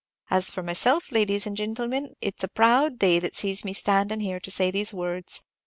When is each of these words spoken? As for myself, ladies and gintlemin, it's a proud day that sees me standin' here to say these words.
As 0.31 0.49
for 0.49 0.63
myself, 0.63 1.11
ladies 1.11 1.45
and 1.45 1.55
gintlemin, 1.55 2.15
it's 2.21 2.43
a 2.43 2.47
proud 2.47 2.97
day 2.97 3.19
that 3.19 3.35
sees 3.35 3.63
me 3.63 3.71
standin' 3.73 4.19
here 4.21 4.39
to 4.39 4.49
say 4.49 4.71
these 4.71 4.95
words. 4.95 5.43